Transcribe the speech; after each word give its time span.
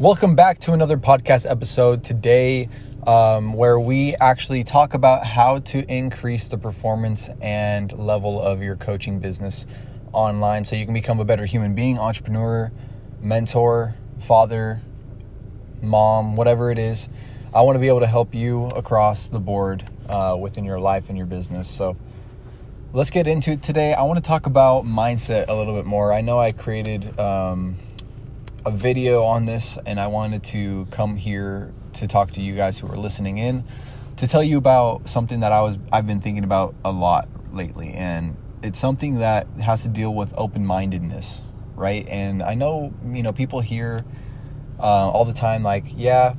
Welcome 0.00 0.36
back 0.36 0.60
to 0.60 0.74
another 0.74 0.96
podcast 0.96 1.44
episode 1.50 2.04
today, 2.04 2.68
um, 3.04 3.52
where 3.52 3.80
we 3.80 4.14
actually 4.20 4.62
talk 4.62 4.94
about 4.94 5.26
how 5.26 5.58
to 5.58 5.84
increase 5.92 6.46
the 6.46 6.56
performance 6.56 7.28
and 7.42 7.92
level 7.98 8.40
of 8.40 8.62
your 8.62 8.76
coaching 8.76 9.18
business 9.18 9.66
online 10.12 10.64
so 10.64 10.76
you 10.76 10.84
can 10.84 10.94
become 10.94 11.18
a 11.18 11.24
better 11.24 11.46
human 11.46 11.74
being, 11.74 11.98
entrepreneur, 11.98 12.70
mentor, 13.20 13.96
father, 14.20 14.80
mom, 15.82 16.36
whatever 16.36 16.70
it 16.70 16.78
is. 16.78 17.08
I 17.52 17.62
want 17.62 17.74
to 17.74 17.80
be 17.80 17.88
able 17.88 17.98
to 17.98 18.06
help 18.06 18.36
you 18.36 18.66
across 18.66 19.28
the 19.28 19.40
board 19.40 19.84
uh, 20.08 20.36
within 20.38 20.62
your 20.62 20.78
life 20.78 21.08
and 21.08 21.18
your 21.18 21.26
business. 21.26 21.68
So 21.68 21.96
let's 22.92 23.10
get 23.10 23.26
into 23.26 23.50
it 23.50 23.64
today. 23.64 23.94
I 23.94 24.04
want 24.04 24.18
to 24.18 24.24
talk 24.24 24.46
about 24.46 24.84
mindset 24.84 25.48
a 25.48 25.54
little 25.54 25.74
bit 25.74 25.86
more. 25.86 26.12
I 26.12 26.20
know 26.20 26.38
I 26.38 26.52
created. 26.52 27.18
Um, 27.18 27.74
a 28.64 28.70
video 28.70 29.22
on 29.22 29.46
this, 29.46 29.78
and 29.86 30.00
I 30.00 30.06
wanted 30.06 30.42
to 30.44 30.86
come 30.86 31.16
here 31.16 31.72
to 31.94 32.06
talk 32.06 32.32
to 32.32 32.42
you 32.42 32.54
guys 32.54 32.78
who 32.78 32.88
are 32.88 32.96
listening 32.96 33.38
in 33.38 33.64
to 34.16 34.26
tell 34.26 34.42
you 34.42 34.58
about 34.58 35.08
something 35.08 35.40
that 35.40 35.52
I 35.52 35.62
was 35.62 35.78
I've 35.92 36.06
been 36.06 36.20
thinking 36.20 36.44
about 36.44 36.74
a 36.84 36.90
lot 36.90 37.28
lately, 37.52 37.92
and 37.92 38.36
it's 38.62 38.78
something 38.78 39.18
that 39.20 39.46
has 39.60 39.82
to 39.84 39.88
deal 39.88 40.14
with 40.14 40.34
open 40.36 40.66
mindedness, 40.66 41.42
right? 41.74 42.06
And 42.08 42.42
I 42.42 42.54
know 42.54 42.92
you 43.12 43.22
know 43.22 43.32
people 43.32 43.60
hear 43.60 44.04
uh, 44.78 45.10
all 45.10 45.24
the 45.24 45.32
time 45.32 45.62
like, 45.62 45.84
yeah, 45.96 46.34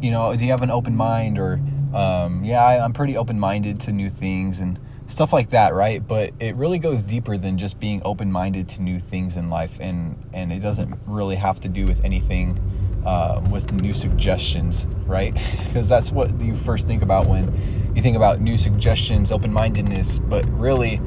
you 0.00 0.10
know, 0.10 0.34
do 0.36 0.44
you 0.44 0.50
have 0.50 0.62
an 0.62 0.70
open 0.70 0.96
mind 0.96 1.38
or 1.38 1.60
um, 1.94 2.44
yeah, 2.44 2.62
I, 2.62 2.82
I'm 2.84 2.92
pretty 2.92 3.16
open 3.16 3.40
minded 3.40 3.80
to 3.82 3.92
new 3.92 4.10
things 4.10 4.60
and 4.60 4.78
stuff 5.06 5.32
like 5.32 5.50
that, 5.50 5.74
right? 5.74 6.06
But 6.06 6.32
it 6.40 6.56
really 6.56 6.78
goes 6.78 7.02
deeper 7.02 7.36
than 7.36 7.58
just 7.58 7.78
being 7.78 8.02
open 8.04 8.30
minded 8.30 8.68
to 8.70 8.82
new 8.82 8.98
things 8.98 9.36
in 9.36 9.50
life, 9.50 9.78
and 9.80 10.16
and 10.32 10.52
it 10.52 10.60
doesn't 10.60 10.98
really 11.06 11.36
have 11.36 11.60
to 11.60 11.68
do 11.68 11.86
with 11.86 12.04
anything 12.04 12.58
um, 13.06 13.50
with 13.50 13.72
new 13.72 13.92
suggestions, 13.92 14.86
right? 15.06 15.34
because 15.66 15.88
that's 15.88 16.10
what 16.10 16.38
you 16.40 16.54
first 16.54 16.86
think 16.86 17.02
about 17.02 17.26
when 17.26 17.92
you 17.94 18.02
think 18.02 18.16
about 18.16 18.40
new 18.40 18.56
suggestions, 18.56 19.32
open 19.32 19.52
mindedness, 19.52 20.18
but 20.18 20.48
really. 20.50 21.00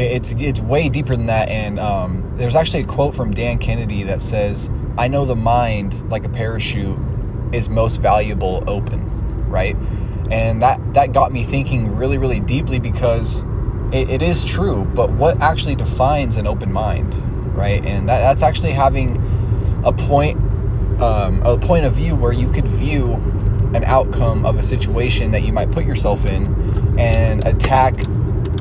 It's 0.00 0.30
it's 0.38 0.60
way 0.60 0.88
deeper 0.88 1.16
than 1.16 1.26
that, 1.26 1.48
and 1.48 1.80
um, 1.80 2.32
there's 2.36 2.54
actually 2.54 2.84
a 2.84 2.86
quote 2.86 3.16
from 3.16 3.32
Dan 3.34 3.58
Kennedy 3.58 4.04
that 4.04 4.22
says, 4.22 4.70
"I 4.96 5.08
know 5.08 5.24
the 5.24 5.34
mind, 5.34 6.08
like 6.08 6.24
a 6.24 6.28
parachute, 6.28 6.96
is 7.52 7.68
most 7.68 7.96
valuable 7.96 8.62
open." 8.68 9.50
Right? 9.50 9.76
And 10.30 10.62
that 10.62 10.80
that 10.94 11.12
got 11.12 11.32
me 11.32 11.44
thinking 11.44 11.96
really 11.96 12.18
really 12.18 12.40
deeply 12.40 12.78
because 12.78 13.42
it, 13.92 14.10
it 14.10 14.22
is 14.22 14.44
true 14.44 14.84
but 14.94 15.10
what 15.12 15.40
actually 15.40 15.74
defines 15.74 16.36
an 16.36 16.46
open 16.46 16.72
mind 16.72 17.14
right? 17.58 17.84
And 17.84 18.08
that, 18.08 18.20
that's 18.20 18.42
actually 18.42 18.72
having 18.72 19.16
a 19.84 19.92
point 19.92 20.38
um, 21.02 21.42
a 21.42 21.56
point 21.58 21.84
of 21.84 21.92
view 21.92 22.16
where 22.16 22.32
you 22.32 22.50
could 22.50 22.66
view 22.66 23.14
an 23.74 23.84
outcome 23.84 24.44
of 24.44 24.58
a 24.58 24.62
situation 24.62 25.30
that 25.30 25.42
you 25.42 25.52
might 25.52 25.70
put 25.70 25.84
yourself 25.84 26.24
in 26.26 26.98
and 26.98 27.46
attack 27.46 27.94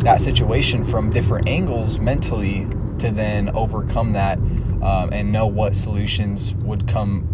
that 0.02 0.22
situation 0.22 0.84
from 0.84 1.09
different 1.09 1.48
angles 1.48 1.98
mentally 2.00 2.68
to 3.00 3.09
then 3.09 3.50
overcome 3.56 4.14
that 4.14 4.38
um, 4.84 5.09
and 5.12 5.31
know 5.31 5.48
what 5.48 5.76
solutions 5.76 6.54
would 6.56 6.88
come 6.88 7.28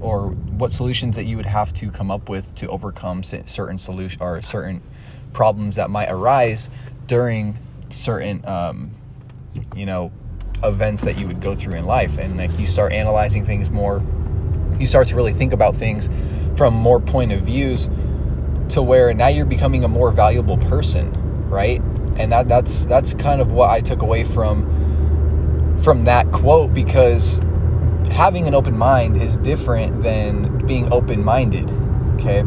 or 0.00 0.28
what 0.28 0.72
solutions 0.72 1.16
that 1.16 1.24
you 1.24 1.36
would 1.36 1.46
have 1.46 1.72
to 1.74 1.90
come 1.90 2.10
up 2.10 2.28
with 2.28 2.54
to 2.56 2.68
overcome 2.68 3.22
certain 3.22 3.78
solution 3.78 4.20
or 4.20 4.40
certain 4.42 4.82
problems 5.32 5.76
that 5.76 5.90
might 5.90 6.10
arise 6.10 6.70
during 7.06 7.58
certain 7.88 8.46
um, 8.46 8.90
you 9.74 9.86
know 9.86 10.10
events 10.62 11.04
that 11.04 11.18
you 11.18 11.26
would 11.26 11.40
go 11.40 11.54
through 11.54 11.74
in 11.74 11.84
life. 11.84 12.18
And 12.18 12.36
like 12.36 12.58
you 12.58 12.66
start 12.66 12.92
analyzing 12.92 13.44
things 13.44 13.70
more 13.70 14.02
you 14.78 14.86
start 14.86 15.08
to 15.08 15.16
really 15.16 15.32
think 15.32 15.54
about 15.54 15.74
things 15.74 16.10
from 16.56 16.74
more 16.74 17.00
point 17.00 17.32
of 17.32 17.42
views 17.42 17.88
to 18.68 18.82
where 18.82 19.14
now 19.14 19.28
you're 19.28 19.46
becoming 19.46 19.84
a 19.84 19.88
more 19.88 20.10
valuable 20.10 20.58
person 20.58 21.14
right? 21.48 21.80
And 22.16 22.32
that 22.32 22.48
that's 22.48 22.86
that's 22.86 23.14
kind 23.14 23.40
of 23.40 23.52
what 23.52 23.70
I 23.70 23.80
took 23.80 24.02
away 24.02 24.24
from 24.24 25.78
from 25.82 26.04
that 26.04 26.30
quote 26.32 26.72
because 26.72 27.40
having 28.08 28.46
an 28.46 28.54
open 28.54 28.76
mind 28.76 29.16
is 29.20 29.36
different 29.38 30.02
than 30.02 30.66
being 30.66 30.92
open 30.92 31.24
minded, 31.24 31.70
okay? 32.14 32.42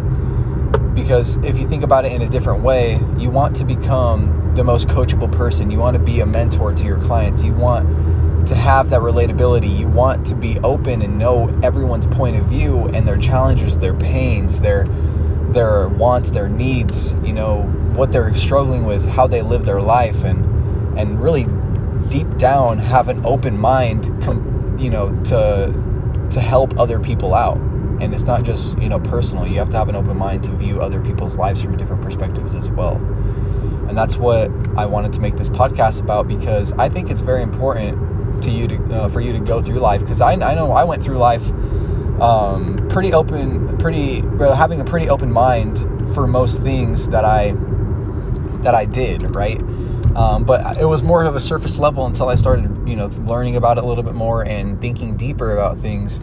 Because 0.94 1.38
if 1.38 1.60
you 1.60 1.68
think 1.68 1.84
about 1.84 2.06
it 2.06 2.12
in 2.12 2.22
a 2.22 2.30
different 2.30 2.64
way, 2.64 3.00
you 3.18 3.30
want 3.30 3.56
to 3.58 3.66
become 3.66 4.54
the 4.56 4.64
most 4.64 4.88
coachable 4.88 5.32
person. 5.32 5.72
You 5.72 5.80
want 5.80 5.96
to 5.96 6.04
be 6.04 6.20
a 6.22 6.26
mentor 6.26 6.74
to 6.74 6.86
your 6.86 7.00
clients. 7.00 7.44
You 7.44 7.54
want 7.54 8.48
to 8.48 8.56
have 8.56 8.90
that 8.90 9.02
relatability. 9.02 9.78
You 9.78 9.88
want 9.88 10.26
to 10.28 10.36
be 10.36 10.60
open 10.60 11.02
and 11.02 11.18
know 11.18 11.48
everyone's 11.64 12.08
point 12.08 12.36
of 12.36 12.46
view 12.46 12.88
and 12.90 13.08
their 13.08 13.18
challenges, 13.18 13.78
their 13.78 13.94
pains, 13.94 14.62
their 14.62 14.86
their 15.50 15.88
wants, 15.88 16.30
their 16.30 16.48
needs, 16.48 17.14
you 17.24 17.34
know, 17.34 17.64
what 17.96 18.12
they're 18.12 18.34
struggling 18.36 18.86
with, 18.86 19.08
how 19.08 19.26
they 19.26 19.42
live 19.42 19.66
their 19.66 19.82
life 19.82 20.24
and 20.24 20.46
and 20.98 21.22
really 21.22 21.48
deep 22.10 22.38
down 22.38 22.80
have 22.80 23.08
an 23.08 23.24
open 23.26 23.58
mind 23.58 24.04
you 24.80 24.90
know 24.90 25.10
to 25.26 25.74
to 26.32 26.42
help 26.42 26.80
other 26.80 27.00
people 27.00 27.34
out. 27.34 27.58
And 28.02 28.14
it's 28.14 28.24
not 28.24 28.44
just 28.44 28.78
you 28.80 28.90
know 28.90 29.00
personal. 29.00 29.46
You 29.46 29.60
have 29.60 29.70
to 29.72 29.78
have 29.78 29.90
an 29.90 29.96
open 29.96 30.18
mind 30.18 30.44
to 30.44 30.52
view 30.52 30.82
other 30.82 31.02
people's 31.02 31.36
lives 31.36 31.62
from 31.62 31.76
different 31.78 32.02
perspectives 32.02 32.56
as 32.56 32.70
well. 32.70 32.96
And 33.88 33.98
that's 33.98 34.18
what 34.18 34.52
i 34.78 34.86
wanted 34.86 35.12
to 35.12 35.20
make 35.20 35.36
this 35.36 35.50
podcast 35.50 36.00
about 36.00 36.28
because 36.28 36.72
i 36.74 36.88
think 36.88 37.10
it's 37.10 37.22
very 37.22 37.42
important 37.42 37.98
to 38.44 38.52
you 38.52 38.68
to 38.68 38.76
uh, 38.94 39.10
for 39.10 39.20
you 39.20 39.34
to 39.34 39.40
go 39.40 39.62
through 39.62 39.80
life. 39.80 40.02
Because 40.02 40.22
I, 40.22 40.34
I 40.34 40.54
know 40.54 40.72
i 40.72 40.84
went 40.84 41.04
through 41.04 41.18
life 41.18 41.52
um, 42.22 42.88
pretty 42.90 43.14
open 43.14 43.78
pretty 43.78 44.22
having 44.40 44.82
a 44.82 44.86
pretty 44.86 45.10
open 45.10 45.32
mind 45.32 45.80
for 46.14 46.28
most 46.28 46.62
things 46.62 47.10
that 47.10 47.26
i 47.26 47.54
that 48.62 48.76
i 48.76 48.86
did 48.86 49.36
right 49.36 49.62
um, 50.16 50.44
but 50.44 50.78
it 50.78 50.86
was 50.86 51.04
more 51.04 51.24
of 51.24 51.36
a 51.36 51.40
surface 51.40 51.78
level 51.78 52.06
until 52.06 52.30
I 52.30 52.36
started, 52.36 52.88
you 52.88 52.96
know, 52.96 53.08
learning 53.08 53.56
about 53.56 53.78
it 53.78 53.84
a 53.84 53.88
little 53.88 54.04
bit 54.04 54.16
more 54.16 54.46
and 54.46 54.80
thinking 54.82 55.16
deeper 55.18 55.52
about 55.52 55.80
things. 55.80 56.22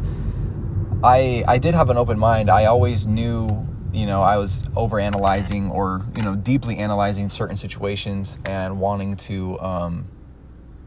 I 1.04 1.44
I 1.46 1.58
did 1.58 1.74
have 1.74 1.90
an 1.90 1.96
open 1.96 2.18
mind. 2.18 2.50
I 2.50 2.64
always 2.64 3.06
knew, 3.06 3.66
you 3.92 4.06
know, 4.06 4.22
I 4.22 4.38
was 4.38 4.68
over 4.74 4.98
analyzing 4.98 5.70
or 5.70 6.04
you 6.16 6.22
know 6.22 6.34
deeply 6.34 6.78
analyzing 6.78 7.30
certain 7.30 7.56
situations 7.56 8.38
and 8.44 8.80
wanting 8.80 9.16
to, 9.16 9.58
um, 9.60 10.08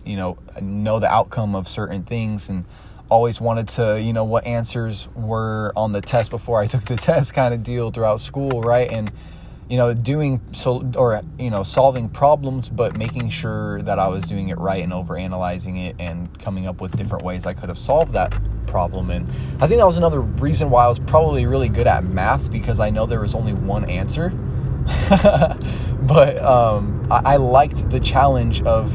you 0.06 0.18
know, 0.18 0.38
know 0.62 1.00
the 1.00 1.09
outcome 1.09 1.56
of 1.56 1.68
certain 1.68 2.04
things 2.04 2.50
and 2.50 2.66
always 3.09 3.42
wanted 3.42 3.68
to, 3.68 4.00
you 4.00 4.14
know, 4.14 4.24
what 4.24 4.46
answers 4.46 5.09
were 5.16 5.74
on 5.76 5.94
the 5.94 6.02
test 6.02 6.30
before 6.30 6.62
I 6.62 6.68
took 6.74 6.84
the 6.84 6.96
test, 6.96 7.34
kind 7.34 7.54
of 7.54 7.64
deal 7.64 7.92
throughout 7.92 8.20
school, 8.20 8.62
right? 8.62 8.90
And 8.92 9.12
you 9.69 9.78
know, 9.78 9.94
doing 9.94 10.41
so 10.52 10.91
or 10.96 11.22
you 11.38 11.52
know, 11.52 11.62
solving 11.62 12.09
problems, 12.09 12.69
but 12.69 12.97
making 12.97 13.30
sure 13.30 13.81
that 13.84 14.00
I 14.00 14.07
was 14.07 14.24
doing 14.24 14.50
it 14.50 14.57
right 14.57 14.84
and 14.84 14.91
over 14.91 15.16
analyzing 15.16 15.78
it 15.78 15.96
and 16.00 16.38
coming 16.40 16.66
up 16.66 16.81
with 16.81 16.97
different 16.97 17.24
ways 17.24 17.46
I 17.46 17.53
could 17.53 17.69
have 17.69 17.78
solved 17.78 18.13
that 18.13 18.34
problem. 18.66 19.12
And 19.12 19.29
I 19.62 19.68
think 19.68 19.79
that 19.79 19.85
was 19.85 19.97
another 19.97 20.22
reason 20.22 20.72
why 20.72 20.85
I 20.85 20.88
was 20.88 20.97
probably 20.97 21.46
really 21.46 21.69
good 21.69 21.85
at 21.85 22.03
math 22.03 22.52
because 22.52 22.79
I 22.79 22.90
know 22.90 23.06
there 23.06 23.22
was 23.22 23.35
only 23.35 23.53
one 23.53 23.85
answer. 23.85 24.29
but 26.02 26.41
um, 26.41 27.06
I, 27.12 27.34
I 27.34 27.35
liked 27.35 27.91
the 27.91 28.00
challenge 28.00 28.63
of 28.63 28.91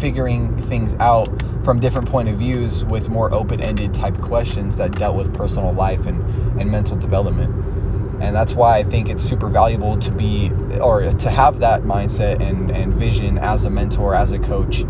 figuring 0.00 0.56
things 0.56 0.94
out 0.96 1.28
from 1.64 1.78
different 1.78 2.08
point 2.08 2.28
of 2.28 2.36
views 2.36 2.84
with 2.84 3.08
more 3.08 3.32
open-ended 3.32 3.94
type 3.94 4.18
questions 4.18 4.76
that 4.76 4.92
dealt 4.98 5.16
with 5.16 5.32
personal 5.34 5.72
life 5.72 6.06
and, 6.06 6.20
and 6.60 6.68
mental 6.68 6.96
development 6.96 7.75
and 8.20 8.34
that's 8.34 8.52
why 8.52 8.78
I 8.78 8.82
think 8.82 9.08
it's 9.08 9.22
super 9.22 9.48
valuable 9.48 9.98
to 9.98 10.10
be 10.10 10.50
or 10.80 11.12
to 11.12 11.30
have 11.30 11.58
that 11.58 11.82
mindset 11.82 12.40
and, 12.40 12.70
and 12.70 12.94
vision 12.94 13.38
as 13.38 13.64
a 13.64 13.70
mentor, 13.70 14.14
as 14.14 14.32
a 14.32 14.38
coach 14.38 14.84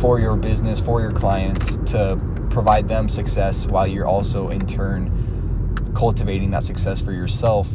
for 0.00 0.20
your 0.20 0.36
business, 0.36 0.78
for 0.78 1.00
your 1.00 1.12
clients 1.12 1.78
to 1.92 2.20
provide 2.50 2.88
them 2.88 3.08
success 3.08 3.66
while 3.66 3.86
you're 3.86 4.06
also 4.06 4.50
in 4.50 4.66
turn 4.66 5.92
cultivating 5.94 6.50
that 6.50 6.62
success 6.62 7.00
for 7.00 7.12
yourself. 7.12 7.68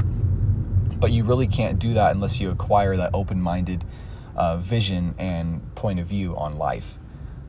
But 1.00 1.12
you 1.12 1.26
really 1.26 1.48
can't 1.48 1.78
do 1.78 1.94
that 1.96 2.12
unless 2.12 2.40
you 2.40 2.50
acquire 2.50 2.96
that 2.98 3.12
open 3.14 3.42
minded 3.42 3.84
uh, 4.36 4.58
vision 4.58 5.16
and 5.18 5.76
point 5.76 6.00
of 6.00 6.08
view 6.08 6.36
on 6.38 6.58
life. 6.58 6.98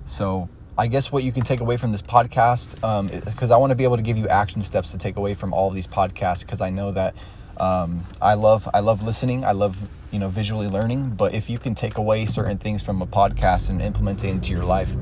So, 0.05 0.49
I 0.79 0.89
guess 0.89 1.11
what 1.11 1.25
you 1.25 1.33
can 1.33 1.43
take 1.43 1.61
away 1.61 1.79
from 1.79 1.93
this 1.93 2.03
podcast, 2.03 2.75
because 3.25 3.51
um, 3.51 3.55
I 3.55 3.57
want 3.57 3.71
to 3.71 3.75
be 3.75 3.85
able 3.85 3.97
to 3.97 4.03
give 4.03 4.19
you 4.19 4.29
action 4.29 4.63
steps 4.63 4.93
to 4.93 4.99
take 4.99 5.17
away 5.17 5.33
from 5.33 5.55
all 5.55 5.69
of 5.69 5.75
these 5.75 5.87
podcasts, 5.87 6.41
because 6.41 6.61
I 6.61 6.69
know 6.69 6.93
that 6.93 7.15
um, 7.57 8.05
I 8.21 8.35
love 8.35 8.69
I 8.75 8.81
love 8.81 9.03
listening. 9.03 9.45
I 9.45 9.53
love 9.53 9.89
you 10.11 10.19
know 10.19 10.29
visually 10.29 10.69
learning. 10.69 11.11
But 11.11 11.33
if 11.33 11.49
you 11.49 11.59
can 11.59 11.75
take 11.75 11.97
away 11.97 12.27
certain 12.27 12.59
things 12.59 12.83
from 12.83 13.01
a 13.01 13.07
podcast 13.07 13.71
and 13.71 13.81
implement 13.81 14.23
it 14.23 14.29
into 14.29 14.53
your 14.53 14.65
life, 14.65 14.95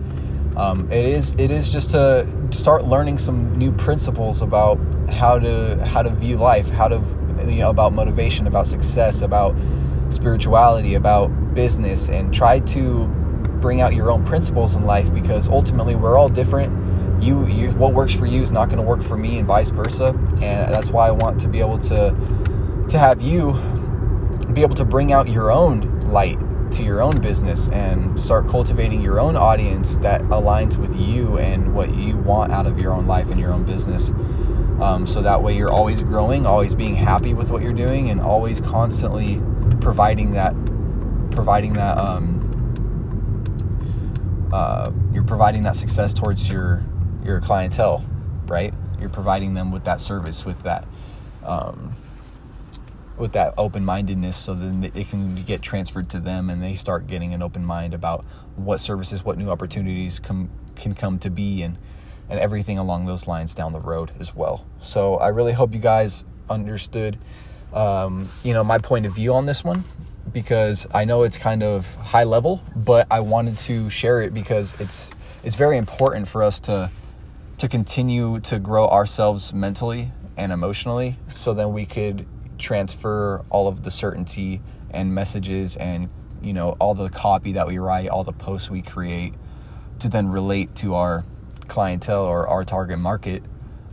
um, 0.57 0.91
it 0.93 1.05
is 1.05 1.35
it 1.35 1.51
is 1.51 1.73
just 1.73 1.91
to 1.91 2.25
start 2.53 2.85
learning 2.85 3.19
some 3.19 3.59
new 3.59 3.73
principles 3.73 4.43
about 4.43 4.79
how 5.11 5.41
to 5.41 5.85
how 5.85 6.05
to 6.05 6.11
view 6.11 6.37
life, 6.37 6.71
how 6.71 6.87
to 6.87 7.03
you 7.49 7.59
know 7.59 7.71
about 7.71 7.93
motivation, 7.93 8.47
about 8.47 8.69
success, 8.69 9.23
about 9.23 9.57
spirituality, 10.11 10.95
about 10.95 11.27
business, 11.55 12.09
and 12.09 12.33
try 12.33 12.61
to 12.61 13.13
bring 13.65 13.81
out 13.81 13.95
your 13.95 14.11
own 14.11 14.23
principles 14.27 14.77
in 14.77 14.85
life 14.85 15.13
because 15.15 15.49
ultimately 15.49 15.95
we're 15.95 16.19
all 16.19 16.29
different. 16.29 16.71
You, 17.23 17.47
you 17.47 17.71
what 17.71 17.95
works 17.95 18.13
for 18.13 18.27
you 18.27 18.43
is 18.43 18.51
not 18.51 18.69
going 18.69 18.77
to 18.77 18.85
work 18.85 19.03
for 19.03 19.17
me 19.17 19.39
and 19.39 19.47
vice 19.47 19.71
versa. 19.71 20.09
And 20.43 20.71
that's 20.71 20.91
why 20.91 21.09
i 21.09 21.11
want 21.11 21.41
to 21.41 21.49
be 21.49 21.61
able 21.61 21.79
to 21.79 22.15
to 22.91 22.99
have 22.99 23.23
you 23.23 23.55
be 24.53 24.61
able 24.61 24.75
to 24.75 24.85
bring 24.85 25.15
out 25.15 25.31
your 25.31 25.51
own 25.51 25.99
light 26.01 26.39
to 26.73 26.83
your 26.83 27.01
own 27.01 27.23
business 27.23 27.69
and 27.69 28.21
start 28.21 28.49
cultivating 28.49 29.01
your 29.01 29.19
own 29.19 29.35
audience 29.35 29.97
that 29.97 30.21
aligns 30.25 30.77
with 30.77 30.95
you 31.01 31.39
and 31.39 31.75
what 31.75 31.95
you 31.95 32.19
want 32.19 32.53
out 32.53 32.67
of 32.67 32.79
your 32.79 32.93
own 32.93 33.07
life 33.07 33.31
and 33.31 33.41
your 33.41 33.51
own 33.51 33.65
business. 33.65 34.11
Um, 34.83 35.07
so 35.07 35.23
that 35.23 35.43
way 35.43 35.57
you're 35.57 35.73
always 35.73 36.03
growing 36.03 36.45
always 36.45 36.75
being 36.75 36.97
happy 36.97 37.33
with 37.33 37.51
what 37.51 37.63
you're 37.63 37.73
doing 37.73 38.11
and 38.11 38.21
always 38.21 38.61
constantly 38.61 39.41
providing 39.81 40.33
that 40.33 40.53
providing 41.31 41.73
that 41.73 41.97
um, 41.97 42.34
uh, 44.55 44.93
you're 45.13 45.25
providing 45.25 45.65
that 45.65 45.75
success 45.75 46.15
towards 46.15 46.49
your 46.49 46.85
your 47.25 47.41
clientele, 47.41 48.05
right? 48.47 48.73
You're 49.01 49.11
providing 49.11 49.55
them 49.55 49.73
with 49.73 49.83
that 49.85 50.01
service, 50.01 50.45
with 50.45 50.63
that, 50.63 50.87
um, 51.45 51.95
with 53.19 53.33
that 53.33 53.53
open 53.59 53.85
mindedness, 53.85 54.37
so 54.37 54.55
then 54.55 54.85
it 54.95 55.09
can 55.09 55.35
get 55.43 55.61
transferred 55.61 56.09
to 56.11 56.21
them, 56.21 56.51
and 56.51 56.63
they 56.63 56.77
start 56.77 57.09
getting 57.09 57.35
an 57.35 57.43
open 57.43 57.65
mind 57.65 57.95
about 57.95 58.25
what 58.55 58.79
services, 58.79 59.25
what 59.25 59.39
new 59.39 59.51
opportunities 59.51 60.21
come 60.21 60.51
can 60.77 60.95
come 60.95 61.19
to 61.19 61.31
be, 61.31 61.63
and 61.63 61.77
and 62.31 62.39
everything 62.39 62.79
along 62.79 63.07
those 63.07 63.27
lines 63.27 63.55
down 63.55 63.73
the 63.73 63.81
road 63.81 64.13
as 64.21 64.37
well. 64.37 64.65
So 64.81 65.17
I 65.17 65.29
really 65.29 65.53
hope 65.53 65.75
you 65.75 65.81
guys 65.81 66.25
understood, 66.49 67.19
um, 67.75 68.29
you 68.43 68.55
know, 68.55 68.65
my 68.65 68.79
point 68.79 69.05
of 69.05 69.15
view 69.15 69.35
on 69.35 69.47
this 69.47 69.63
one 69.63 69.85
because 70.33 70.87
I 70.95 71.05
know 71.05 71.23
it's 71.25 71.37
kind 71.37 71.63
of 71.63 71.95
high 71.97 72.25
level, 72.25 72.63
but 72.75 73.07
I 73.11 73.21
wanted 73.21 73.59
to 73.59 73.91
share 73.91 74.23
it 74.23 74.33
because 74.33 74.79
it's 74.81 75.11
it's 75.43 75.57
very 75.57 75.77
important 75.77 76.29
for 76.29 76.43
us 76.43 76.61
to 76.61 76.91
to 77.59 77.69
continue 77.69 78.41
to 78.41 78.59
grow 78.59 78.89
ourselves 78.89 79.53
mentally 79.53 80.11
and 80.37 80.51
emotionally 80.51 81.17
so 81.29 81.55
then 81.55 81.73
we 81.73 81.87
could 81.87 82.27
transfer 82.59 83.45
all 83.51 83.69
of 83.69 83.83
the 83.85 83.91
certainty 83.91 84.61
and 84.91 85.15
messages 85.15 85.77
and 85.77 86.09
you 86.43 86.53
know 86.53 86.71
all 86.81 86.95
the 86.95 87.09
copy 87.09 87.53
that 87.53 87.67
we 87.67 87.79
write 87.79 88.09
all 88.09 88.25
the 88.25 88.33
posts 88.33 88.71
we 88.71 88.83
create 88.83 89.35
to 89.99 90.09
then 90.09 90.29
relate 90.29 90.75
to 90.75 90.95
our 90.95 91.25
clientele 91.69 92.25
or 92.25 92.49
our 92.49 92.65
target 92.65 92.99
market 92.99 93.43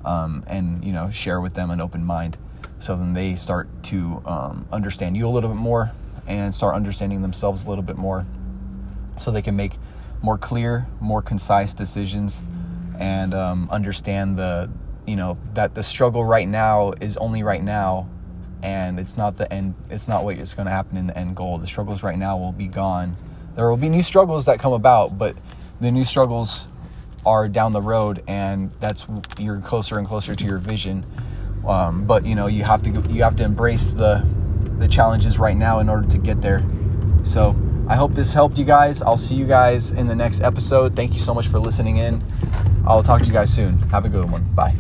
um, 0.04 0.44
and 0.48 0.84
you 0.84 0.92
know 0.92 1.12
share 1.12 1.40
with 1.40 1.54
them 1.54 1.70
an 1.70 1.80
open 1.80 2.04
mind 2.04 2.38
so 2.82 2.96
then 2.96 3.14
they 3.14 3.36
start 3.36 3.70
to 3.84 4.22
um, 4.26 4.68
understand 4.72 5.16
you 5.16 5.28
a 5.28 5.30
little 5.30 5.50
bit 5.50 5.60
more 5.60 5.92
and 6.28 6.54
start 6.54 6.76
understanding 6.76 7.22
themselves 7.22 7.64
a 7.64 7.70
little 7.70 7.84
bit 7.84 7.96
more. 7.96 8.26
So 9.20 9.30
they 9.30 9.42
can 9.42 9.56
make 9.56 9.78
more 10.22 10.38
clear 10.38 10.86
more 11.00 11.22
concise 11.22 11.74
decisions 11.74 12.44
and 13.00 13.34
um, 13.34 13.68
understand 13.72 14.38
the 14.38 14.70
you 15.08 15.16
know 15.16 15.38
that 15.54 15.74
the 15.74 15.82
struggle 15.82 16.24
right 16.24 16.48
now 16.48 16.94
is 17.02 17.18
only 17.18 17.42
right 17.42 17.64
now 17.64 18.08
and 18.62 19.00
it's 19.00 19.18
not 19.18 19.38
the 19.38 19.52
end 19.52 19.74
it's 19.90 20.08
not 20.08 20.24
what 20.24 20.38
is 20.38 20.54
going 20.54 20.68
to 20.68 20.72
happen 20.72 20.98
in 20.98 21.08
the 21.08 21.18
end 21.18 21.36
goal. 21.36 21.58
The 21.58 21.68
struggles 21.68 22.04
right 22.04 22.18
now 22.18 22.38
will 22.38 22.52
be 22.52 22.68
gone. 22.68 23.16
There 23.56 23.70
will 23.70 23.78
be 23.78 23.90
new 23.90 24.04
struggles 24.04 24.46
that 24.46 24.60
come 24.60 24.74
about 24.74 25.18
but 25.18 25.36
the 25.80 25.92
new 25.92 26.04
struggles 26.04 26.68
are 27.26 27.48
down 27.48 27.74
the 27.74 27.82
road 27.82 28.24
and 28.28 28.72
that's 28.80 29.06
you're 29.40 29.60
closer 29.60 29.98
and 29.98 30.08
closer 30.08 30.34
to 30.34 30.46
your 30.46 30.58
vision 30.58 31.06
um, 31.68 32.06
but 32.06 32.26
you 32.26 32.36
know 32.36 32.48
you 32.48 32.64
have 32.64 32.82
to 32.82 32.90
you 33.12 33.24
have 33.24 33.36
to 33.36 33.44
embrace 33.44 33.92
the 33.92 34.26
the 34.78 34.88
challenges 34.88 35.38
right 35.38 35.58
now 35.58 35.80
in 35.80 35.90
order 35.90 36.08
to 36.08 36.18
get 36.18 36.42
there 36.42 36.64
so 37.24 37.56
i 37.88 37.96
hope 37.96 38.14
this 38.14 38.34
helped 38.34 38.58
you 38.58 38.66
guys 38.66 39.02
i'll 39.04 39.18
see 39.18 39.36
you 39.36 39.46
guys 39.46 39.92
in 39.92 40.08
the 40.08 40.16
next 40.16 40.42
episode 40.42 40.96
thank 40.96 41.14
you 41.14 41.20
so 41.20 41.34
much 41.34 41.48
for 41.48 41.60
listening 41.60 41.98
in 41.98 42.24
I'll 42.86 43.04
talk 43.04 43.22
to 43.22 43.28
you 43.28 43.34
guys 43.34 43.54
soon. 43.54 43.78
Have 43.90 44.06
a 44.06 44.10
good 44.10 44.30
one. 44.32 44.44
Bye. 44.56 44.76